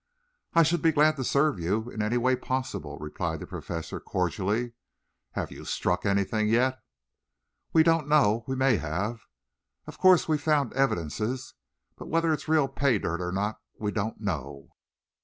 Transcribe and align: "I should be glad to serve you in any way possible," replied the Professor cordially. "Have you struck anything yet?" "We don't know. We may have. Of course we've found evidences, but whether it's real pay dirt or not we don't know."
"I 0.55 0.63
should 0.63 0.81
be 0.81 0.91
glad 0.91 1.15
to 1.17 1.23
serve 1.23 1.59
you 1.59 1.91
in 1.91 2.01
any 2.01 2.17
way 2.17 2.35
possible," 2.35 2.97
replied 2.97 3.39
the 3.39 3.45
Professor 3.45 3.99
cordially. 3.99 4.73
"Have 5.33 5.51
you 5.51 5.63
struck 5.63 6.07
anything 6.07 6.47
yet?" 6.49 6.79
"We 7.71 7.83
don't 7.83 8.07
know. 8.07 8.43
We 8.47 8.55
may 8.55 8.77
have. 8.77 9.21
Of 9.85 9.99
course 9.99 10.27
we've 10.27 10.41
found 10.41 10.73
evidences, 10.73 11.53
but 11.97 12.07
whether 12.09 12.33
it's 12.33 12.47
real 12.47 12.67
pay 12.67 12.97
dirt 12.97 13.21
or 13.21 13.31
not 13.31 13.59
we 13.77 13.91
don't 13.91 14.19
know." 14.19 14.69